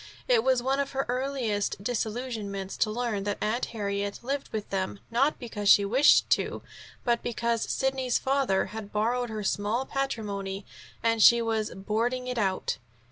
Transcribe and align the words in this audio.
It 0.27 0.43
was 0.43 0.63
one 0.63 0.79
of 0.79 0.93
her 0.93 1.05
earliest 1.07 1.83
disillusionments 1.83 2.75
to 2.77 2.89
learn 2.89 3.23
that 3.25 3.37
Aunt 3.39 3.65
Harriet 3.65 4.21
lived 4.23 4.49
with 4.51 4.67
them, 4.71 4.99
not 5.11 5.37
because 5.37 5.69
she 5.69 5.85
wished 5.85 6.27
to, 6.31 6.63
but 7.03 7.21
because 7.21 7.69
Sidney's 7.71 8.17
father 8.17 8.65
had 8.73 8.91
borrowed 8.91 9.29
her 9.29 9.43
small 9.43 9.85
patrimony 9.85 10.65
and 11.03 11.21
she 11.21 11.39
was 11.39 11.71
"boarding 11.75 12.25
it 12.25 12.39
out." 12.39 12.79